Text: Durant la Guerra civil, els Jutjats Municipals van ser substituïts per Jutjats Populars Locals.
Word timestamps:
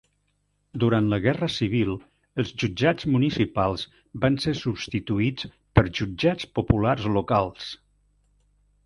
Durant 0.83 1.09
la 1.09 1.17
Guerra 1.25 1.49
civil, 1.55 1.91
els 2.43 2.53
Jutjats 2.63 3.07
Municipals 3.15 3.83
van 4.23 4.39
ser 4.47 4.55
substituïts 4.61 5.49
per 5.79 5.85
Jutjats 6.01 6.49
Populars 6.61 7.07
Locals. 7.19 7.69